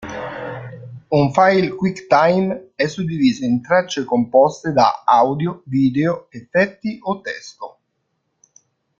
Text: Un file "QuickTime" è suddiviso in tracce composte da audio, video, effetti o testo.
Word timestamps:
Un 1.11 1.31
file 1.31 1.69
"QuickTime" 1.75 2.71
è 2.73 2.87
suddiviso 2.87 3.45
in 3.45 3.61
tracce 3.61 4.03
composte 4.03 4.73
da 4.73 5.03
audio, 5.05 5.61
video, 5.65 6.25
effetti 6.31 6.97
o 7.01 7.21
testo. 7.21 7.77